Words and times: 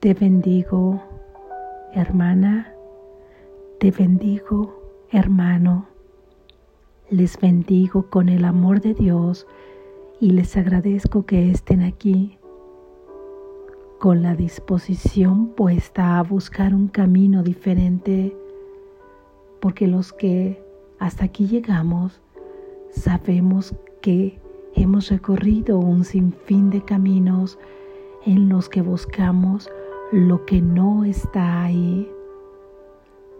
Te 0.00 0.12
bendigo, 0.12 1.02
hermana. 1.94 2.70
Te 3.80 3.90
bendigo, 3.90 4.78
hermano. 5.10 5.86
Les 7.08 7.40
bendigo 7.40 8.10
con 8.10 8.28
el 8.28 8.44
amor 8.44 8.82
de 8.82 8.92
Dios 8.92 9.46
y 10.20 10.32
les 10.32 10.54
agradezco 10.58 11.24
que 11.24 11.50
estén 11.50 11.82
aquí 11.82 12.38
con 13.98 14.22
la 14.22 14.36
disposición 14.36 15.48
puesta 15.48 16.18
a 16.18 16.22
buscar 16.22 16.74
un 16.74 16.88
camino 16.88 17.42
diferente, 17.42 18.36
porque 19.60 19.86
los 19.86 20.12
que 20.12 20.62
hasta 20.98 21.24
aquí 21.24 21.46
llegamos 21.46 22.20
sabemos 22.90 23.74
que 24.02 24.38
hemos 24.74 25.08
recorrido 25.08 25.78
un 25.78 26.04
sinfín 26.04 26.68
de 26.68 26.82
caminos 26.84 27.58
en 28.26 28.50
los 28.50 28.68
que 28.68 28.82
buscamos 28.82 29.70
lo 30.12 30.44
que 30.44 30.62
no 30.62 31.04
está 31.04 31.64
ahí. 31.64 32.10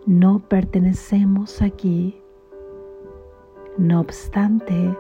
No 0.05 0.41
pertenecemos 0.41 1.62
aquí. 1.62 2.20
No 3.79 4.01
obstante, 4.01 4.97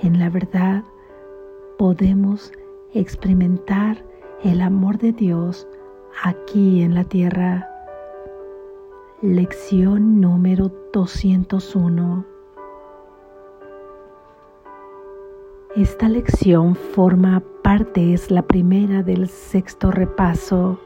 en 0.00 0.18
la 0.18 0.30
verdad 0.30 0.82
podemos 1.78 2.52
experimentar 2.92 4.04
el 4.42 4.60
amor 4.60 4.98
de 4.98 5.12
Dios 5.12 5.68
aquí 6.22 6.82
en 6.82 6.94
la 6.94 7.04
tierra. 7.04 7.68
Lección 9.22 10.20
número 10.20 10.72
201. 10.92 12.24
Esta 15.76 16.08
lección 16.08 16.74
forma 16.74 17.42
parte, 17.62 18.14
es 18.14 18.30
la 18.30 18.42
primera 18.42 19.02
del 19.02 19.28
sexto 19.28 19.90
repaso. 19.90 20.80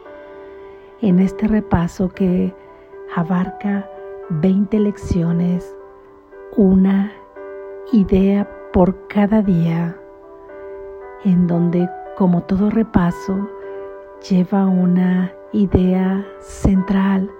En 1.03 1.19
este 1.19 1.49
repaso 1.49 2.11
que 2.11 2.55
abarca 3.17 3.89
20 4.29 4.79
lecciones, 4.81 5.75
una 6.59 7.11
idea 7.91 8.47
por 8.71 9.09
cada 9.09 9.41
día, 9.41 9.97
en 11.25 11.47
donde 11.47 11.89
como 12.19 12.43
todo 12.43 12.69
repaso 12.69 13.49
lleva 14.29 14.67
una 14.67 15.33
idea 15.53 16.23
central 16.41 17.31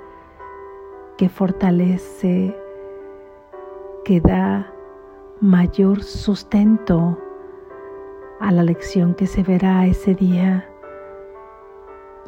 que 1.19 1.29
fortalece, 1.29 2.57
que 4.07 4.23
da 4.23 4.73
mayor 5.43 6.03
sustento 6.03 7.19
a 8.41 8.53
la 8.53 8.63
lección 8.63 9.15
que 9.15 9.27
se 9.27 9.43
verá 9.43 9.85
ese 9.85 10.15
día. 10.15 10.70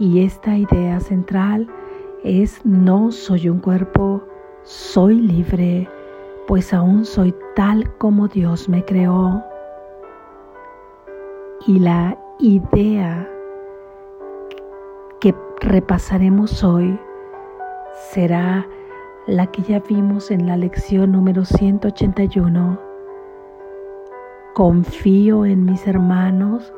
Y 0.03 0.25
esta 0.25 0.57
idea 0.57 0.99
central 0.99 1.69
es 2.25 2.67
no 2.67 3.13
soy 3.13 3.49
un 3.49 3.61
cuerpo, 3.61 4.21
soy 4.65 5.15
libre, 5.15 5.89
pues 6.49 6.75
aún 6.75 7.05
soy 7.05 7.33
tal 7.55 7.89
como 7.99 8.27
Dios 8.27 8.69
me 8.69 8.85
creó. 8.85 9.41
Y 11.69 11.79
la 11.79 12.19
idea 12.41 13.31
que 15.21 15.33
repasaremos 15.61 16.65
hoy 16.65 16.99
será 18.11 18.67
la 19.29 19.47
que 19.53 19.63
ya 19.63 19.79
vimos 19.89 20.33
en 20.33 20.49
la 20.49 20.57
lección 20.57 21.13
número 21.13 21.45
181 21.45 22.77
Confío 24.55 25.47
en 25.47 25.65
mis 25.65 25.87
hermanos 25.87 26.75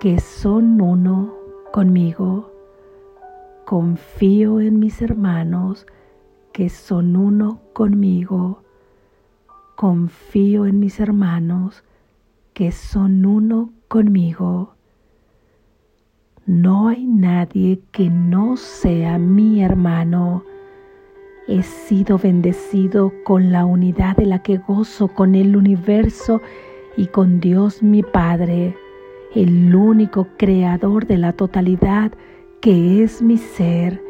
que 0.00 0.20
son 0.20 0.82
uno 0.82 1.34
conmigo. 1.72 2.57
Confío 3.68 4.60
en 4.60 4.78
mis 4.78 5.02
hermanos 5.02 5.86
que 6.54 6.70
son 6.70 7.16
uno 7.16 7.60
conmigo. 7.74 8.62
Confío 9.76 10.64
en 10.64 10.80
mis 10.80 10.98
hermanos 11.00 11.84
que 12.54 12.72
son 12.72 13.26
uno 13.26 13.70
conmigo. 13.88 14.72
No 16.46 16.88
hay 16.88 17.04
nadie 17.04 17.82
que 17.92 18.08
no 18.08 18.56
sea 18.56 19.18
mi 19.18 19.62
hermano. 19.62 20.44
He 21.46 21.62
sido 21.62 22.16
bendecido 22.16 23.12
con 23.22 23.52
la 23.52 23.66
unidad 23.66 24.16
de 24.16 24.24
la 24.24 24.42
que 24.42 24.56
gozo 24.56 25.08
con 25.08 25.34
el 25.34 25.54
universo 25.54 26.40
y 26.96 27.08
con 27.08 27.38
Dios 27.38 27.82
mi 27.82 28.02
Padre, 28.02 28.74
el 29.34 29.74
único 29.74 30.26
creador 30.38 31.06
de 31.06 31.18
la 31.18 31.34
totalidad 31.34 32.12
que 32.60 33.02
es 33.02 33.22
mi 33.22 33.38
ser, 33.38 34.02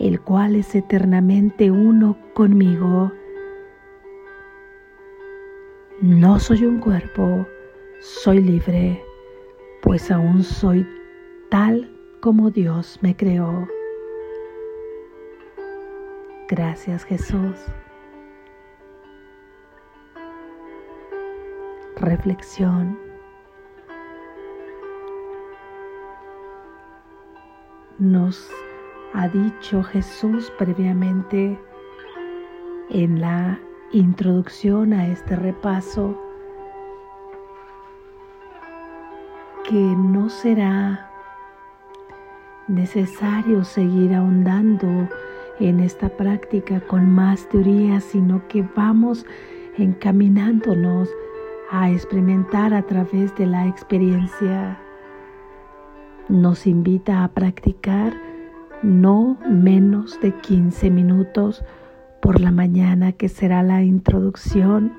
el 0.00 0.20
cual 0.20 0.56
es 0.56 0.74
eternamente 0.74 1.70
uno 1.70 2.16
conmigo. 2.34 3.12
No 6.00 6.38
soy 6.38 6.64
un 6.64 6.80
cuerpo, 6.80 7.46
soy 8.00 8.40
libre, 8.40 9.02
pues 9.82 10.10
aún 10.10 10.42
soy 10.42 10.86
tal 11.50 11.90
como 12.20 12.50
Dios 12.50 12.98
me 13.02 13.16
creó. 13.16 13.68
Gracias 16.48 17.04
Jesús. 17.04 17.56
reflexión. 22.04 23.03
Nos 27.98 28.50
ha 29.12 29.28
dicho 29.28 29.84
Jesús 29.84 30.52
previamente 30.58 31.56
en 32.90 33.20
la 33.20 33.60
introducción 33.92 34.92
a 34.92 35.06
este 35.06 35.36
repaso 35.36 36.20
que 39.68 39.74
no 39.76 40.28
será 40.28 41.08
necesario 42.66 43.62
seguir 43.62 44.12
ahondando 44.12 45.08
en 45.60 45.78
esta 45.78 46.08
práctica 46.08 46.80
con 46.80 47.08
más 47.08 47.48
teoría, 47.48 48.00
sino 48.00 48.46
que 48.48 48.68
vamos 48.74 49.24
encaminándonos 49.78 51.08
a 51.70 51.90
experimentar 51.90 52.74
a 52.74 52.82
través 52.82 53.32
de 53.36 53.46
la 53.46 53.68
experiencia. 53.68 54.83
Nos 56.30 56.66
invita 56.66 57.22
a 57.22 57.28
practicar 57.28 58.14
no 58.82 59.36
menos 59.46 60.18
de 60.22 60.32
15 60.32 60.88
minutos 60.88 61.62
por 62.22 62.40
la 62.40 62.50
mañana, 62.50 63.12
que 63.12 63.28
será 63.28 63.62
la 63.62 63.82
introducción 63.82 64.94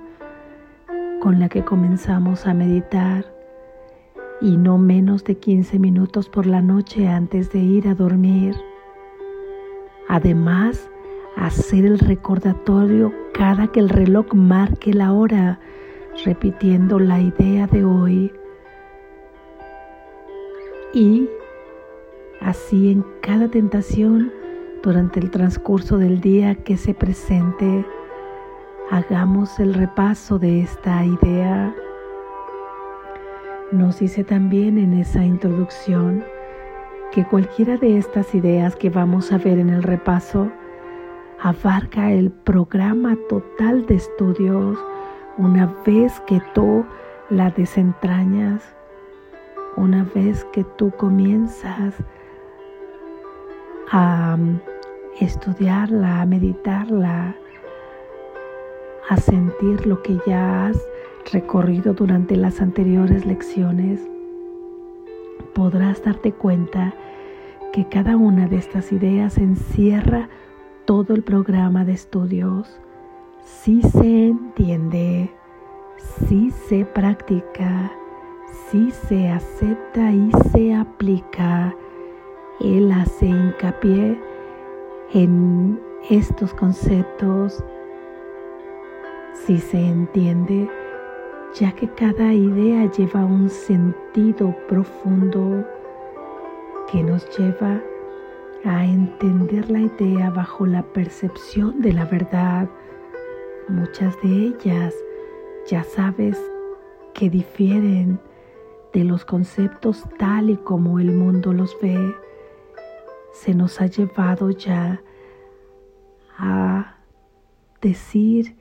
con 1.21 1.39
la 1.39 1.49
que 1.49 1.65
comenzamos 1.65 2.45
a 2.45 2.53
meditar, 2.53 3.25
y 4.39 4.55
no 4.55 4.77
menos 4.77 5.23
de 5.23 5.35
15 5.39 5.79
minutos 5.79 6.29
por 6.29 6.45
la 6.45 6.61
noche 6.61 7.07
antes 7.07 7.51
de 7.51 7.57
ir 7.57 7.87
a 7.87 7.95
dormir. 7.95 8.55
Además, 10.07 10.91
hacer 11.35 11.85
el 11.85 11.97
recordatorio 11.97 13.11
cada 13.33 13.67
que 13.71 13.79
el 13.79 13.89
reloj 13.89 14.31
marque 14.35 14.93
la 14.93 15.11
hora 15.11 15.59
repitiendo 16.23 16.99
la 16.99 17.19
idea 17.19 17.65
de 17.65 17.83
hoy 17.83 18.31
y 20.95 21.29
así 22.39 22.93
en 22.93 23.05
cada 23.21 23.49
tentación 23.49 24.31
durante 24.81 25.19
el 25.19 25.29
transcurso 25.29 25.97
del 25.97 26.21
día 26.21 26.55
que 26.55 26.77
se 26.77 26.93
presente, 26.93 27.85
hagamos 28.89 29.59
el 29.59 29.73
repaso 29.73 30.39
de 30.39 30.61
esta 30.61 31.03
idea. 31.03 31.75
Nos 33.73 33.99
dice 33.99 34.23
también 34.23 34.77
en 34.77 34.93
esa 34.93 35.25
introducción 35.25 36.23
que 37.11 37.25
cualquiera 37.25 37.75
de 37.75 37.97
estas 37.97 38.33
ideas 38.33 38.75
que 38.77 38.89
vamos 38.89 39.33
a 39.33 39.37
ver 39.37 39.59
en 39.59 39.69
el 39.69 39.83
repaso 39.83 40.49
abarca 41.41 42.11
el 42.11 42.31
programa 42.31 43.17
total 43.27 43.85
de 43.85 43.95
estudios 43.95 44.79
una 45.37 45.75
vez 45.85 46.21
que 46.21 46.41
tú 46.53 46.85
la 47.29 47.49
desentrañas, 47.49 48.63
una 49.77 50.03
vez 50.15 50.45
que 50.45 50.63
tú 50.63 50.91
comienzas 50.91 51.95
a 53.91 54.35
um, 54.37 54.59
estudiarla, 55.19 56.21
a 56.21 56.25
meditarla, 56.25 57.35
a 59.09 59.17
sentir 59.17 59.85
lo 59.85 60.01
que 60.01 60.17
ya 60.25 60.67
has 60.67 60.77
recorrido 61.31 61.93
durante 61.93 62.35
las 62.35 62.61
anteriores 62.61 63.25
lecciones, 63.25 64.01
podrás 65.53 66.03
darte 66.03 66.31
cuenta 66.31 66.93
que 67.71 67.87
cada 67.87 68.17
una 68.17 68.47
de 68.47 68.57
estas 68.57 68.91
ideas 68.91 69.37
encierra 69.37 70.29
todo 70.85 71.13
el 71.13 71.23
programa 71.23 71.83
de 71.85 71.93
estudios. 71.93 72.79
Si 73.43 73.81
se 73.81 74.27
entiende, 74.27 75.31
si 76.27 76.51
se 76.51 76.85
practica, 76.85 77.91
si 78.69 78.91
se 78.91 79.29
acepta 79.29 80.11
y 80.11 80.31
se 80.51 80.73
aplica 80.73 81.75
Él 82.59 82.91
hace 82.91 83.27
hincapié 83.27 84.19
en 85.13 85.79
estos 86.09 86.53
conceptos 86.53 87.63
si 89.45 89.59
se 89.59 89.77
entiende, 89.77 90.67
ya 91.53 91.71
que 91.73 91.87
cada 91.89 92.33
idea 92.33 92.89
lleva 92.91 93.25
un 93.25 93.49
sentido 93.49 94.55
profundo 94.67 95.63
que 96.91 97.03
nos 97.03 97.27
lleva 97.37 97.81
a 98.63 98.85
entender 98.85 99.69
la 99.69 99.81
idea 99.81 100.31
bajo 100.31 100.65
la 100.65 100.81
percepción 100.81 101.81
de 101.81 101.93
la 101.93 102.05
verdad. 102.05 102.67
Muchas 103.67 104.19
de 104.23 104.29
ellas 104.29 104.95
ya 105.67 105.83
sabes 105.83 106.39
que 107.13 107.29
difieren 107.29 108.19
de 108.95 109.03
los 109.03 109.25
conceptos 109.25 110.05
tal 110.17 110.49
y 110.49 110.55
como 110.55 110.99
el 110.99 111.11
mundo 111.11 111.51
los 111.51 111.77
ve. 111.81 112.15
Se 113.33 113.53
nos 113.53 113.81
ha 113.81 113.87
llevado 113.87 114.51
ya 114.51 115.01
a 116.37 116.95
decir 117.81 118.55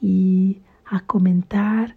y 0.00 0.62
a 0.86 1.00
comentar 1.00 1.96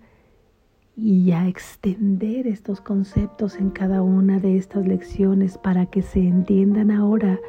y 0.96 1.34
a 1.34 1.48
extender 1.48 2.48
estos 2.48 2.82
conceptos 2.82 3.58
en 3.58 3.70
cada 3.70 4.02
una 4.02 4.40
de 4.40 4.58
estas 4.58 4.88
lecciones 4.88 5.60
para 5.60 5.86
que 5.86 6.02
se 6.02 6.20
entiendan 6.20 6.90
ahora 6.90 7.40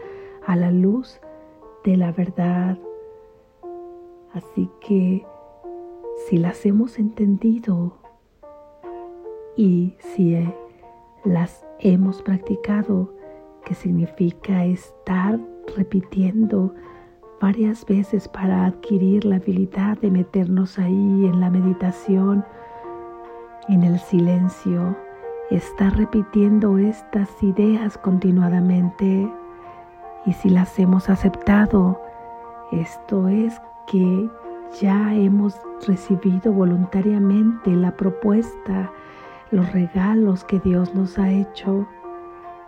a 0.46 0.56
la 0.56 0.70
luz 0.70 1.20
de 1.84 1.96
la 1.96 2.12
verdad. 2.12 2.78
Así 4.34 4.68
que 4.86 5.24
si 6.28 6.36
las 6.36 6.66
hemos 6.66 6.98
entendido 6.98 7.96
y 9.56 9.94
si 9.98 10.36
las 11.24 11.64
hemos 11.80 12.22
practicado, 12.22 13.12
que 13.64 13.74
significa 13.74 14.64
estar 14.64 15.38
repitiendo 15.76 16.74
varias 17.40 17.84
veces 17.86 18.28
para 18.28 18.66
adquirir 18.66 19.24
la 19.24 19.36
habilidad 19.36 19.98
de 19.98 20.10
meternos 20.10 20.78
ahí 20.78 21.26
en 21.26 21.40
la 21.40 21.50
meditación, 21.50 22.44
en 23.68 23.82
el 23.82 23.98
silencio, 23.98 24.96
está 25.50 25.90
repitiendo 25.90 26.78
estas 26.78 27.30
ideas 27.42 27.98
continuadamente. 27.98 29.30
Y 30.26 30.32
si 30.32 30.48
las 30.48 30.78
hemos 30.78 31.10
aceptado, 31.10 32.00
esto 32.72 33.28
es 33.28 33.60
que 33.86 34.28
ya 34.80 35.14
hemos 35.14 35.54
recibido 35.86 36.52
voluntariamente 36.52 37.70
la 37.70 37.96
propuesta, 37.96 38.90
los 39.54 39.72
regalos 39.72 40.44
que 40.44 40.58
Dios 40.60 40.94
nos 40.94 41.18
ha 41.18 41.30
hecho 41.30 41.86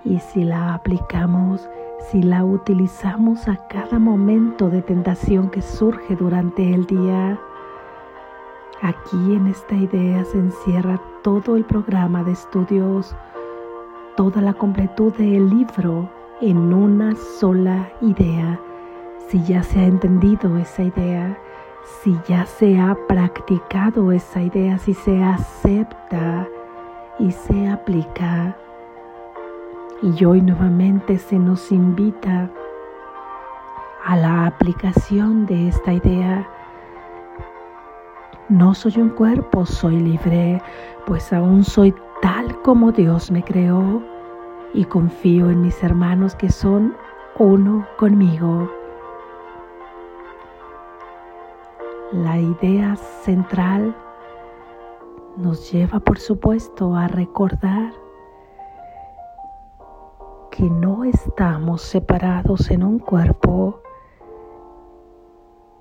y 0.05 0.21
si 0.21 0.45
la 0.45 0.75
aplicamos, 0.75 1.69
si 2.11 2.23
la 2.23 2.45
utilizamos 2.45 3.49
a 3.49 3.57
cada 3.69 3.99
momento 3.99 4.71
de 4.71 4.83
tentación 4.83 5.51
que 5.51 5.63
surge 5.63 6.15
durante 6.15 6.73
el 6.73 6.87
día. 6.87 7.39
Aquí 8.83 9.35
en 9.35 9.49
esta 9.49 9.75
idea 9.75 10.25
se 10.25 10.39
encierra 10.39 11.01
todo 11.23 11.57
el 11.57 11.65
programa 11.65 12.23
de 12.23 12.33
estudios, 12.33 13.17
toda 14.17 14.41
la 14.41 14.55
completud 14.55 15.13
del 15.15 15.51
libro 15.51 16.09
en 16.41 16.73
una 16.73 17.17
sola 17.17 17.89
idea. 18.01 18.61
Si 19.29 19.43
ya 19.43 19.65
se 19.65 19.81
ha 19.81 19.87
entendido 19.87 20.57
esa 20.57 20.85
idea, 20.85 21.37
si 22.03 22.17
ya 22.29 22.47
se 22.47 22.79
ha 22.79 22.97
practicado 23.09 24.13
esa 24.13 24.41
idea, 24.43 24.79
si 24.79 24.95
se 24.95 25.21
acepta 25.21 26.47
y 27.19 27.31
se 27.33 27.69
aplica, 27.69 28.57
y 30.03 30.25
hoy 30.25 30.43
nuevamente 30.43 31.19
se 31.19 31.39
nos 31.39 31.73
invita 31.73 32.51
a 34.05 34.17
la 34.17 34.47
aplicación 34.47 35.47
de 35.47 35.69
esta 35.69 35.93
idea. 35.93 36.49
No 38.49 38.75
soy 38.75 38.99
un 38.99 39.09
cuerpo, 39.11 39.67
soy 39.67 39.99
libre, 39.99 40.63
pues 41.07 41.33
aún 41.33 41.65
soy 41.65 41.95
tal 42.21 42.61
como 42.63 42.93
Dios 42.93 43.31
me 43.31 43.43
creó 43.43 44.03
y 44.75 44.85
confío 44.85 45.51
en 45.51 45.63
mis 45.63 45.83
hermanos 45.83 46.35
que 46.35 46.51
son 46.51 46.95
uno 47.39 47.87
conmigo. 47.99 48.71
La 52.13 52.39
idea 52.39 52.95
central 53.25 53.97
nos 55.37 55.71
lleva, 55.71 56.01
por 56.01 56.19
supuesto, 56.19 56.97
a 56.97 57.09
recordar 57.09 57.93
que 60.51 60.65
no 60.65 61.05
estamos 61.05 61.83
separados 61.83 62.71
en 62.71 62.83
un 62.83 62.99
cuerpo, 62.99 63.81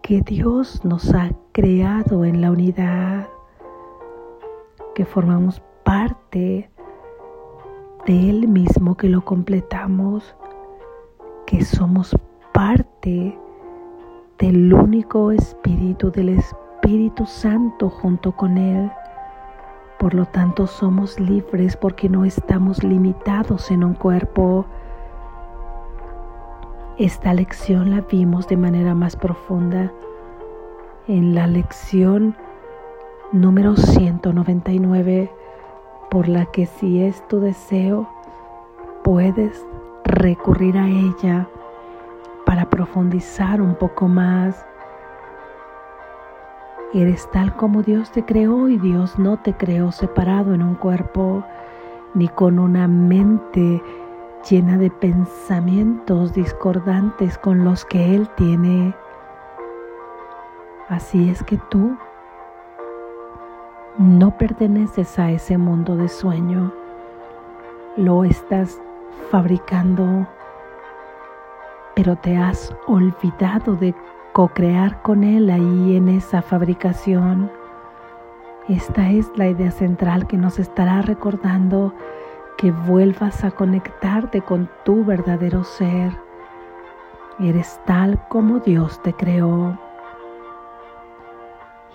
que 0.02 0.22
Dios 0.22 0.84
nos 0.84 1.14
ha 1.14 1.32
creado 1.54 2.26
en 2.26 2.42
la 2.42 2.52
unidad, 2.52 3.30
que 4.94 5.06
formamos 5.06 5.62
parte 5.84 6.70
de 8.06 8.30
Él 8.30 8.48
mismo, 8.48 8.96
que 8.98 9.08
lo 9.08 9.24
completamos, 9.24 10.36
que 11.46 11.64
somos 11.64 12.16
parte 12.54 13.40
del 14.38 14.74
único 14.74 15.32
Espíritu, 15.32 16.12
del 16.12 16.30
Espíritu 16.30 17.26
Santo 17.26 17.90
junto 17.90 18.34
con 18.34 18.58
Él 18.58 18.92
por 20.00 20.14
lo 20.14 20.26
tanto 20.26 20.68
somos 20.68 21.20
libres 21.20 21.78
porque 21.78 22.10
no 22.10 22.26
estamos 22.26 22.84
limitados 22.84 23.72
en 23.72 23.84
un 23.84 23.94
cuerpo. 23.94 24.66
Esta 26.98 27.34
lección 27.34 27.92
la 27.92 28.02
vimos 28.02 28.48
de 28.48 28.58
manera 28.58 28.94
más 28.94 29.16
profunda 29.16 29.92
en 31.08 31.36
la 31.36 31.48
lección 31.48 32.36
número 33.32 33.76
199, 33.76 35.32
por 36.10 36.28
la 36.28 36.46
que 36.46 36.66
si 36.66 37.02
es 37.02 37.28
tu 37.28 37.40
deseo, 37.40 38.08
puedes 39.04 39.66
recurrir 40.06 40.78
a 40.78 40.88
ella 40.88 41.48
para 42.46 42.70
profundizar 42.70 43.62
un 43.62 43.76
poco 43.76 44.08
más 44.08 44.66
Eres 46.96 47.30
tal 47.32 47.54
como 47.58 47.84
Dios 47.84 48.10
te 48.12 48.24
creó 48.24 48.70
y 48.70 48.78
Dios 48.78 49.20
no 49.20 49.36
te 49.36 49.54
creó 49.54 49.92
separado 49.92 50.54
en 50.54 50.64
un 50.64 50.76
cuerpo 50.76 51.44
ni 52.14 52.30
con 52.30 52.58
una 52.58 52.88
mente 52.88 53.84
llena 54.50 54.78
de 54.78 54.90
pensamientos 54.90 56.34
discordantes 56.34 57.38
con 57.38 57.66
los 57.66 57.84
que 57.84 58.16
Él 58.16 58.30
tiene. 58.38 58.96
Así 60.88 61.30
es 61.30 61.44
que 61.44 61.58
tú 61.70 61.98
no 63.98 64.38
perteneces 64.38 65.20
a 65.20 65.32
ese 65.32 65.58
mundo 65.58 65.98
de 65.98 66.08
sueño, 66.08 66.72
lo 67.98 68.24
estás 68.24 68.80
fabricando, 69.32 70.26
pero 71.94 72.16
te 72.16 72.38
has 72.38 72.74
olvidado 72.88 73.76
de 73.76 73.94
co-crear 74.36 75.02
con 75.02 75.24
Él 75.24 75.50
ahí 75.50 75.96
en 75.96 76.10
esa 76.10 76.42
fabricación. 76.42 77.50
Esta 78.68 79.10
es 79.10 79.32
la 79.38 79.48
idea 79.48 79.72
central 79.72 80.28
que 80.28 80.36
nos 80.36 80.60
estará 80.60 81.02
recordando 81.02 81.94
que 82.58 82.70
vuelvas 82.70 83.46
a 83.46 83.52
conectarte 83.52 84.42
con 84.42 84.70
tu 84.84 85.06
verdadero 85.06 85.64
ser. 85.64 86.12
Eres 87.40 87.80
tal 87.86 88.28
como 88.28 88.60
Dios 88.60 89.02
te 89.04 89.14
creó. 89.14 89.80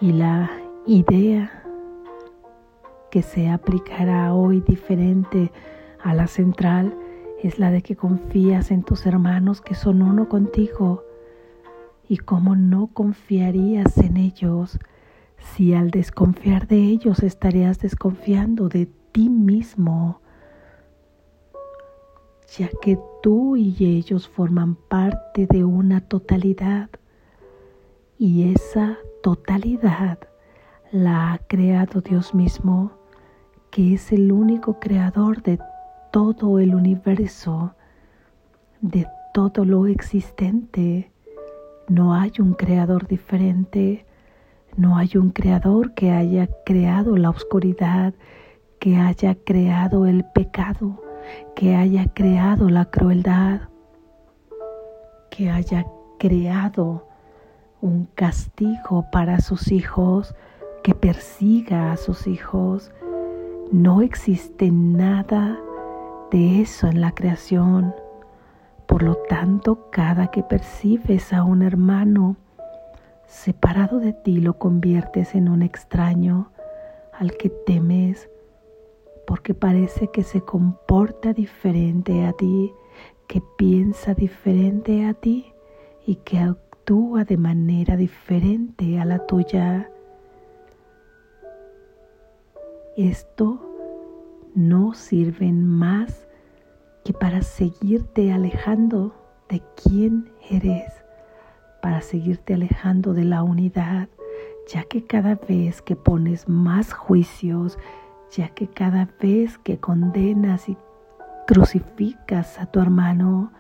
Y 0.01 0.13
la 0.13 0.51
idea 0.87 1.63
que 3.11 3.21
se 3.21 3.51
aplicará 3.51 4.33
hoy 4.33 4.63
diferente 4.63 5.53
a 6.03 6.15
la 6.15 6.27
central 6.27 6.97
es 7.43 7.59
la 7.59 7.71
de 7.71 7.83
que 7.83 7.97
confías 7.97 8.71
en 8.71 8.83
tus 8.83 9.05
hermanos 9.05 9.61
que 9.61 9.75
son 9.75 10.01
uno 10.01 10.27
contigo 10.31 11.05
¿Y 12.11 12.17
cómo 12.17 12.57
no 12.57 12.89
confiarías 12.89 13.97
en 13.99 14.17
ellos 14.17 14.81
si 15.39 15.75
al 15.75 15.93
desconfiar 15.93 16.67
de 16.67 16.77
ellos 16.77 17.23
estarías 17.23 17.79
desconfiando 17.79 18.69
de 18.69 18.87
ti 19.13 19.29
mismo? 19.29 20.21
Ya 22.59 22.69
que 22.83 22.99
tú 23.23 23.55
y 23.55 23.77
ellos 23.79 24.27
forman 24.27 24.75
parte 24.75 25.47
de 25.47 25.63
una 25.63 26.01
totalidad. 26.01 26.91
Y 28.19 28.55
esa 28.55 28.99
totalidad 29.23 30.19
la 30.91 31.33
ha 31.33 31.39
creado 31.39 32.01
Dios 32.01 32.35
mismo, 32.35 32.91
que 33.71 33.95
es 33.95 34.11
el 34.11 34.33
único 34.33 34.81
creador 34.81 35.45
de 35.45 35.61
todo 36.11 36.59
el 36.59 36.75
universo, 36.75 37.77
de 38.81 39.07
todo 39.33 39.65
lo 39.65 39.87
existente 39.87 41.13
no 41.91 42.15
hay 42.15 42.33
un 42.39 42.55
creador 42.55 43.09
diferente, 43.09 44.07
no 44.77 44.97
hay 44.97 45.17
un 45.17 45.31
creador 45.31 45.93
que 45.95 46.13
haya 46.13 46.49
creado 46.65 47.17
la 47.17 47.31
oscuridad, 47.31 48.15
que 48.79 48.97
haya 48.97 49.35
creado 49.35 50.07
el 50.07 50.25
pecado, 50.25 51.03
que 51.57 51.75
haya 51.75 52.07
creado 52.15 52.71
la 52.71 52.85
crueldad, 52.85 53.63
que 55.33 55.51
haya 55.51 55.85
creado 56.21 57.09
un 57.81 58.07
castigo 58.15 59.07
para 59.11 59.41
sus 59.41 59.73
hijos, 59.73 60.33
que 60.85 60.95
persiga 60.95 61.91
a 61.91 61.97
sus 61.97 62.29
hijos. 62.29 62.93
No 63.73 64.01
existe 64.01 64.71
nada 64.71 65.59
de 66.31 66.61
eso 66.63 66.87
en 66.87 67.01
la 67.01 67.11
creación. 67.11 67.93
Por 68.91 69.05
lo 69.05 69.15
tanto, 69.15 69.89
cada 69.91 70.33
que 70.33 70.43
percibes 70.43 71.33
a 71.33 71.45
un 71.45 71.63
hermano 71.63 72.37
separado 73.25 74.01
de 74.01 74.13
ti, 74.13 74.41
lo 74.41 74.59
conviertes 74.59 75.37
en 75.37 75.49
un 75.49 75.63
extraño 75.63 76.51
al 77.13 77.37
que 77.37 77.51
temes 77.51 78.29
porque 79.29 79.55
parece 79.55 80.09
que 80.09 80.25
se 80.25 80.41
comporta 80.41 81.33
diferente 81.33 82.25
a 82.25 82.33
ti, 82.33 82.73
que 83.29 83.41
piensa 83.57 84.13
diferente 84.13 85.07
a 85.07 85.15
ti 85.15 85.55
y 86.05 86.17
que 86.17 86.41
actúa 86.41 87.23
de 87.23 87.37
manera 87.37 87.97
diferente 87.97 88.99
a 88.99 89.05
la 89.05 89.25
tuya. 89.25 89.89
Esto 92.97 93.61
no 94.57 94.95
sirve 94.95 95.53
más 95.53 96.27
que 97.05 97.13
para 97.13 97.43
seguirte 97.43 98.33
alejando 98.33 99.15
de 99.49 99.63
quién 99.83 100.31
eres, 100.49 100.93
para 101.83 102.01
seguirte 102.01 102.55
alejando 102.55 103.15
de 103.15 103.25
la 103.25 103.43
unidad, 103.43 104.09
ya 104.73 104.85
que 104.85 105.05
cada 105.05 105.35
vez 105.35 105.83
que 105.83 105.97
pones 105.97 106.49
más 106.49 106.93
juicios, 106.93 107.79
ya 108.31 108.49
que 108.51 108.69
cada 108.69 109.09
vez 109.21 109.59
que 109.59 109.79
condenas 109.79 110.69
y 110.69 110.77
crucificas 111.47 112.59
a 112.59 112.67
tu 112.67 112.81
hermano, 112.81 113.51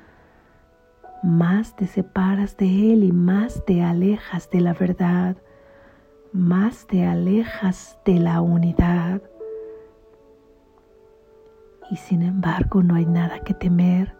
más 1.22 1.74
te 1.76 1.86
separas 1.86 2.56
de 2.56 2.92
él 2.92 3.04
y 3.04 3.12
más 3.12 3.64
te 3.66 3.82
alejas 3.82 4.48
de 4.50 4.60
la 4.60 4.72
verdad, 4.72 5.36
más 6.32 6.86
te 6.86 7.04
alejas 7.04 7.98
de 8.04 8.20
la 8.20 8.40
unidad. 8.40 9.20
Y 11.90 11.96
sin 11.96 12.22
embargo 12.22 12.82
no 12.82 12.94
hay 12.94 13.04
nada 13.04 13.40
que 13.40 13.52
temer 13.52 14.14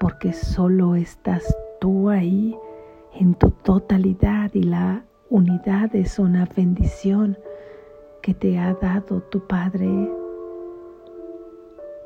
porque 0.00 0.32
solo 0.32 0.96
estás 0.96 1.56
tú 1.80 2.10
ahí 2.10 2.56
en 3.14 3.34
tu 3.34 3.50
totalidad 3.50 4.50
y 4.54 4.64
la 4.64 5.04
unidad 5.30 5.94
es 5.94 6.18
una 6.18 6.46
bendición 6.56 7.38
que 8.22 8.34
te 8.34 8.58
ha 8.58 8.74
dado 8.74 9.22
tu 9.22 9.46
Padre. 9.46 10.10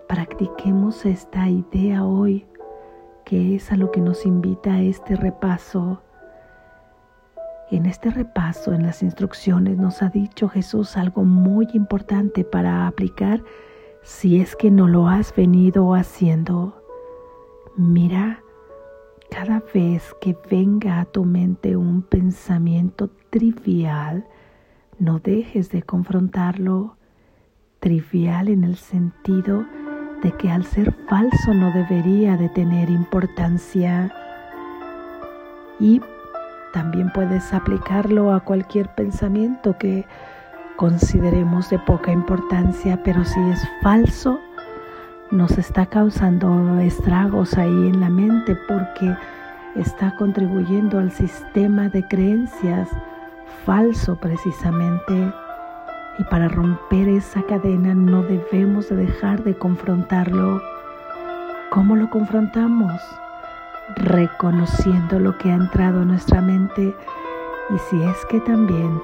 Practiquemos 0.06 1.06
esta 1.06 1.48
idea 1.48 2.04
hoy, 2.04 2.46
que 3.24 3.54
es 3.54 3.72
a 3.72 3.76
lo 3.76 3.90
que 3.90 4.00
nos 4.00 4.26
invita 4.26 4.80
este 4.80 5.16
repaso. 5.16 6.02
En 7.70 7.86
este 7.86 8.10
repaso, 8.10 8.72
en 8.72 8.82
las 8.82 9.02
instrucciones, 9.02 9.78
nos 9.78 10.02
ha 10.02 10.08
dicho 10.08 10.48
Jesús 10.48 10.96
algo 10.96 11.24
muy 11.24 11.68
importante 11.72 12.44
para 12.44 12.86
aplicar 12.86 13.42
si 14.08 14.40
es 14.40 14.56
que 14.56 14.70
no 14.70 14.88
lo 14.88 15.06
has 15.06 15.36
venido 15.36 15.94
haciendo. 15.94 16.82
Mira, 17.76 18.42
cada 19.30 19.62
vez 19.74 20.14
que 20.18 20.34
venga 20.50 21.00
a 21.00 21.04
tu 21.04 21.26
mente 21.26 21.76
un 21.76 22.00
pensamiento 22.00 23.10
trivial, 23.28 24.26
no 24.98 25.18
dejes 25.18 25.70
de 25.70 25.82
confrontarlo, 25.82 26.96
trivial 27.80 28.48
en 28.48 28.64
el 28.64 28.76
sentido 28.76 29.66
de 30.22 30.32
que 30.32 30.50
al 30.50 30.64
ser 30.64 30.94
falso 31.06 31.52
no 31.52 31.70
debería 31.70 32.38
de 32.38 32.48
tener 32.48 32.88
importancia. 32.88 34.10
Y 35.78 36.00
también 36.72 37.12
puedes 37.12 37.52
aplicarlo 37.52 38.32
a 38.32 38.40
cualquier 38.40 38.88
pensamiento 38.94 39.76
que 39.76 40.06
consideremos 40.78 41.68
de 41.70 41.78
poca 41.80 42.12
importancia, 42.12 43.02
pero 43.02 43.24
si 43.24 43.40
es 43.50 43.60
falso, 43.82 44.38
nos 45.32 45.58
está 45.58 45.86
causando 45.86 46.78
estragos 46.78 47.58
ahí 47.58 47.88
en 47.88 48.00
la 48.00 48.08
mente 48.08 48.56
porque 48.68 49.12
está 49.74 50.14
contribuyendo 50.14 51.00
al 51.00 51.10
sistema 51.10 51.88
de 51.88 52.06
creencias 52.06 52.88
falso 53.66 54.14
precisamente. 54.20 55.34
Y 56.20 56.24
para 56.30 56.46
romper 56.48 57.08
esa 57.08 57.42
cadena 57.42 57.92
no 57.92 58.22
debemos 58.22 58.88
de 58.88 58.96
dejar 58.96 59.42
de 59.42 59.58
confrontarlo. 59.58 60.62
¿Cómo 61.70 61.96
lo 61.96 62.08
confrontamos? 62.08 63.02
Reconociendo 63.96 65.18
lo 65.18 65.36
que 65.38 65.50
ha 65.50 65.56
entrado 65.56 66.02
a 66.02 66.04
nuestra 66.04 66.40
mente 66.40 66.94
y 67.70 67.78
si 67.90 68.00
es 68.00 68.16
que 68.30 68.40
también 68.42 69.00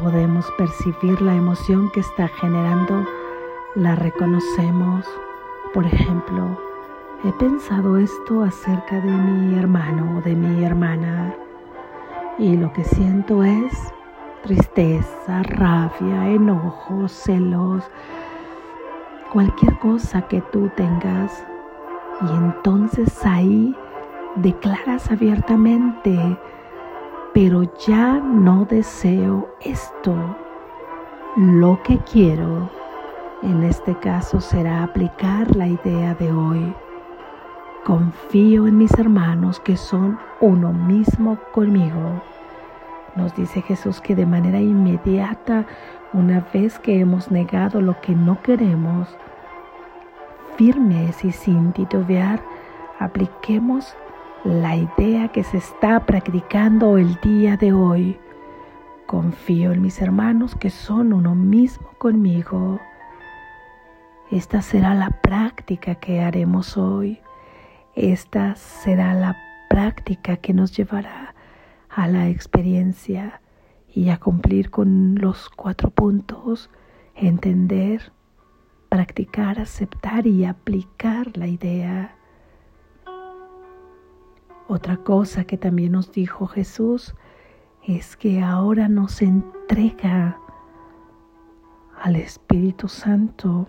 podemos 0.00 0.50
percibir 0.58 1.20
la 1.20 1.34
emoción 1.34 1.90
que 1.90 2.00
está 2.00 2.28
generando, 2.28 3.06
la 3.74 3.94
reconocemos. 3.94 5.06
Por 5.72 5.86
ejemplo, 5.86 6.58
he 7.24 7.32
pensado 7.32 7.96
esto 7.96 8.42
acerca 8.42 9.00
de 9.00 9.10
mi 9.10 9.58
hermano 9.58 10.18
o 10.18 10.20
de 10.20 10.34
mi 10.34 10.64
hermana 10.64 11.34
y 12.38 12.56
lo 12.56 12.72
que 12.72 12.84
siento 12.84 13.44
es 13.44 13.72
tristeza, 14.42 15.42
rabia, 15.42 16.28
enojo, 16.28 17.08
celos, 17.08 17.84
cualquier 19.32 19.78
cosa 19.78 20.22
que 20.22 20.40
tú 20.52 20.70
tengas. 20.76 21.44
Y 22.20 22.36
entonces 22.36 23.24
ahí 23.24 23.74
declaras 24.36 25.10
abiertamente, 25.10 26.38
pero 27.34 27.64
ya 27.84 28.20
no 28.20 28.64
deseo 28.64 29.48
esto. 29.60 30.14
Lo 31.36 31.82
que 31.82 31.98
quiero 31.98 32.70
en 33.42 33.64
este 33.64 33.94
caso 33.96 34.40
será 34.40 34.84
aplicar 34.84 35.54
la 35.56 35.66
idea 35.66 36.14
de 36.14 36.32
hoy. 36.32 36.72
Confío 37.84 38.68
en 38.68 38.78
mis 38.78 38.96
hermanos 38.98 39.60
que 39.60 39.76
son 39.76 40.18
uno 40.40 40.72
mismo 40.72 41.36
conmigo. 41.52 42.22
Nos 43.16 43.34
dice 43.34 43.62
Jesús 43.62 44.00
que 44.00 44.14
de 44.14 44.26
manera 44.26 44.60
inmediata, 44.60 45.66
una 46.12 46.46
vez 46.54 46.78
que 46.78 47.00
hemos 47.00 47.32
negado 47.32 47.82
lo 47.82 48.00
que 48.00 48.14
no 48.14 48.40
queremos, 48.42 49.08
firmes 50.56 51.24
y 51.24 51.32
sin 51.32 51.72
titubear, 51.72 52.40
apliquemos 53.00 53.96
la 54.44 54.76
idea 54.76 55.28
que 55.28 55.42
se 55.42 55.56
está 55.56 56.04
practicando 56.04 56.98
el 56.98 57.18
día 57.22 57.56
de 57.56 57.72
hoy. 57.72 58.18
Confío 59.06 59.72
en 59.72 59.80
mis 59.80 60.02
hermanos 60.02 60.54
que 60.54 60.68
son 60.68 61.14
uno 61.14 61.34
mismo 61.34 61.88
conmigo. 61.96 62.78
Esta 64.30 64.60
será 64.60 64.94
la 64.94 65.08
práctica 65.22 65.94
que 65.94 66.20
haremos 66.20 66.76
hoy. 66.76 67.20
Esta 67.94 68.54
será 68.54 69.14
la 69.14 69.34
práctica 69.70 70.36
que 70.36 70.52
nos 70.52 70.76
llevará 70.76 71.34
a 71.88 72.06
la 72.06 72.28
experiencia 72.28 73.40
y 73.94 74.10
a 74.10 74.18
cumplir 74.18 74.70
con 74.70 75.14
los 75.14 75.48
cuatro 75.48 75.88
puntos, 75.88 76.68
entender, 77.14 78.12
practicar, 78.90 79.58
aceptar 79.58 80.26
y 80.26 80.44
aplicar 80.44 81.34
la 81.36 81.46
idea. 81.46 82.16
Otra 84.66 84.96
cosa 84.96 85.44
que 85.44 85.58
también 85.58 85.92
nos 85.92 86.10
dijo 86.10 86.46
Jesús 86.46 87.14
es 87.86 88.16
que 88.16 88.40
ahora 88.40 88.88
nos 88.88 89.20
entrega 89.20 90.38
al 92.00 92.16
Espíritu 92.16 92.88
Santo 92.88 93.68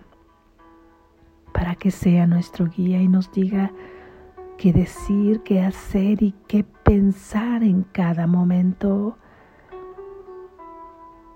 para 1.52 1.74
que 1.74 1.90
sea 1.90 2.26
nuestro 2.26 2.66
guía 2.66 3.00
y 3.02 3.08
nos 3.08 3.30
diga 3.30 3.72
qué 4.56 4.72
decir, 4.72 5.42
qué 5.42 5.60
hacer 5.60 6.22
y 6.22 6.32
qué 6.48 6.64
pensar 6.64 7.62
en 7.62 7.82
cada 7.82 8.26
momento 8.26 9.18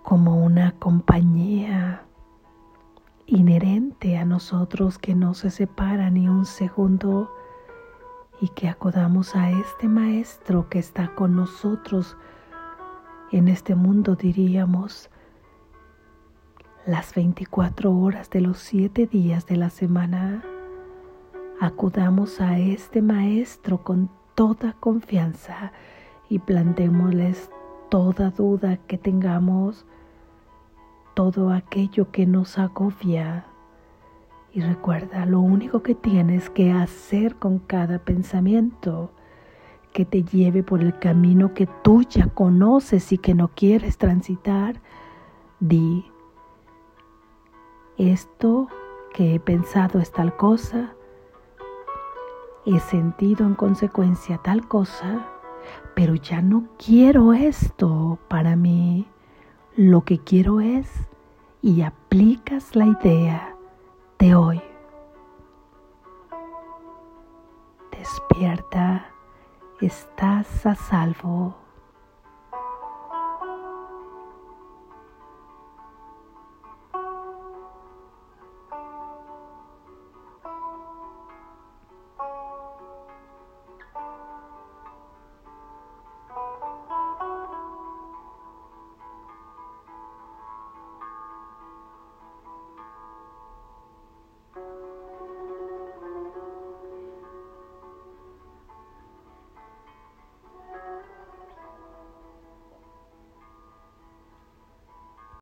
como 0.03 0.43
una 0.43 0.73
compañía 0.73 2.05
inherente 3.27 4.17
a 4.17 4.25
nosotros 4.25 4.99
que 4.99 5.15
no 5.15 5.35
se 5.35 5.51
separa 5.51 6.11
ni 6.11 6.29
un 6.29 6.47
segundo 6.47 7.31
y 8.41 8.49
que 8.49 8.69
acudamos 8.69 9.37
a 9.37 9.51
este 9.51 9.89
Maestro 9.89 10.69
que 10.69 10.79
está 10.79 11.15
con 11.15 11.37
nosotros 11.37 12.17
en 13.33 13.49
este 13.49 13.75
mundo, 13.75 14.17
diríamos, 14.17 15.11
las 16.87 17.15
24 17.15 17.93
horas 17.93 18.31
de 18.31 18.41
los 18.41 18.59
siete 18.59 19.07
días 19.07 19.47
de 19.47 19.57
la 19.57 19.71
semana. 19.71 20.43
Acudamos 21.61 22.41
a 22.41 22.59
este 22.59 23.03
Maestro 23.03 23.85
con 23.85 24.11
toda 24.35 24.73
confianza 24.81 25.73
y 26.29 26.39
plantémosles 26.39 27.51
toda 27.91 28.31
duda 28.31 28.79
que 28.79 28.97
tengamos, 28.97 29.85
todo 31.15 31.53
aquello 31.53 32.11
que 32.11 32.25
nos 32.25 32.57
agobia 32.57 33.50
Y 34.53 34.61
recuerda, 34.63 35.27
lo 35.27 35.41
único 35.41 35.83
que 35.83 35.95
tienes 35.95 36.51
que 36.51 36.73
hacer 36.73 37.37
con 37.37 37.61
cada 37.61 38.01
pensamiento 38.01 39.13
que 39.93 40.05
te 40.05 40.25
lleve 40.25 40.65
por 40.65 40.81
el 40.81 40.99
camino 40.99 41.55
que 41.55 41.69
tú 41.83 42.03
ya 42.03 42.27
conoces 42.27 43.13
y 43.13 43.19
que 43.19 43.35
no 43.35 43.49
quieres 43.49 43.97
transitar, 43.97 44.81
di, 45.61 46.05
esto 47.97 48.69
que 49.15 49.35
he 49.35 49.41
pensado 49.41 50.01
es 50.01 50.11
tal 50.11 50.37
cosa, 50.37 50.95
he 52.67 52.81
sentido 52.81 53.47
en 53.47 53.55
consecuencia 53.55 54.39
tal 54.39 54.67
cosa, 54.67 55.27
pero 55.95 56.15
ya 56.17 56.43
no 56.43 56.65
quiero 56.85 57.35
esto 57.35 58.19
para 58.29 58.57
mí. 58.57 59.07
Lo 59.77 60.03
que 60.03 60.19
quiero 60.19 60.61
es, 60.61 60.89
y 61.63 61.83
aplicas 61.83 62.75
la 62.75 62.87
idea 62.87 63.57
de 64.21 64.35
hoy. 64.35 64.63
Despierta, 67.91 69.07
estás 69.81 70.67
a 70.67 70.75
salvo. 70.75 71.57